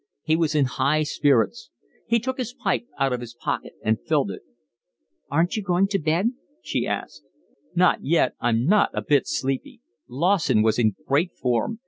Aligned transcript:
He 0.23 0.35
was 0.35 0.55
in 0.55 0.65
high 0.65 1.03
spirits. 1.03 1.69
He 2.07 2.17
took 2.19 2.39
his 2.39 2.55
pipe 2.55 2.87
out 2.97 3.13
of 3.13 3.21
his 3.21 3.35
pocket 3.35 3.73
and 3.83 4.01
filled 4.01 4.31
it. 4.31 4.41
"Aren't 5.29 5.55
you 5.55 5.61
going 5.61 5.87
to 5.89 5.99
bed?" 5.99 6.31
she 6.63 6.87
asked. 6.87 7.21
"Not 7.75 8.03
yet, 8.03 8.33
I'm 8.41 8.65
not 8.65 8.89
a 8.95 9.03
bit 9.03 9.27
sleepy. 9.27 9.79
Lawson 10.07 10.63
was 10.63 10.79
in 10.79 10.95
great 11.07 11.33
form. 11.35 11.77